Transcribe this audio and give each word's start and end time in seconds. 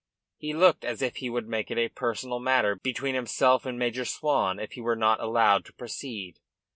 He 0.39 0.55
looked 0.55 0.83
as 0.83 1.03
if 1.03 1.17
he 1.17 1.29
would 1.29 1.47
make 1.47 1.69
it 1.69 1.77
a 1.77 1.87
personal 1.87 2.39
matter 2.39 2.73
between 2.75 3.13
himself 3.13 3.67
and 3.67 3.77
Major 3.77 4.03
Swan 4.03 4.57
if 4.57 4.71
he 4.71 4.81
were 4.81 4.95
not 4.95 5.19
allowed 5.19 5.63
to 5.65 5.73
proceed. 5.73 6.39